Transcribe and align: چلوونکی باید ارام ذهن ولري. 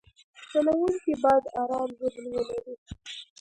چلوونکی 0.49 1.13
باید 1.23 1.45
ارام 1.61 1.89
ذهن 1.99 2.25
ولري. 2.33 2.73